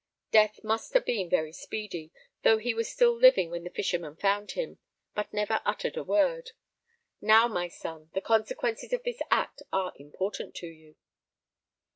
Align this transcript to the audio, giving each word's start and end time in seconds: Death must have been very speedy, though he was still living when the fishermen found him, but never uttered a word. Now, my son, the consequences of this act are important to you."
Death 0.31 0.63
must 0.63 0.95
have 0.95 1.05
been 1.05 1.29
very 1.29 1.53
speedy, 1.53 2.11
though 2.41 2.57
he 2.57 2.73
was 2.73 2.89
still 2.91 3.13
living 3.13 3.51
when 3.51 3.63
the 3.63 3.69
fishermen 3.69 4.15
found 4.15 4.53
him, 4.53 4.79
but 5.13 5.31
never 5.31 5.61
uttered 5.63 5.95
a 5.95 6.03
word. 6.03 6.53
Now, 7.21 7.47
my 7.47 7.67
son, 7.67 8.09
the 8.15 8.19
consequences 8.21 8.93
of 8.93 9.03
this 9.03 9.21
act 9.29 9.61
are 9.71 9.93
important 9.97 10.55
to 10.55 10.67
you." 10.67 10.95